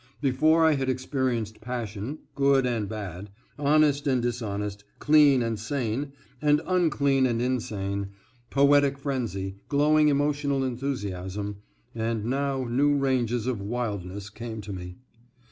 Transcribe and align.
Before 0.19 0.65
I 0.65 0.71
had 0.71 0.89
experienced 0.89 1.61
passion, 1.61 2.17
good 2.33 2.65
and 2.65 2.89
bad, 2.89 3.29
honest 3.59 4.07
and 4.07 4.19
dishonest, 4.19 4.83
clean 4.97 5.43
and 5.43 5.59
sane, 5.59 6.11
and 6.41 6.59
unclean 6.65 7.27
and 7.27 7.39
insane, 7.39 8.07
poetic 8.49 8.97
frenzy, 8.97 9.57
glowing 9.67 10.07
emotional 10.07 10.63
enthusiasm, 10.63 11.57
and 11.93 12.25
now 12.25 12.63
new 12.63 12.97
ranges 12.97 13.45
of 13.45 13.61
wildness 13.61 14.31
came 14.31 14.59
to 14.61 14.73
me. 14.73 14.97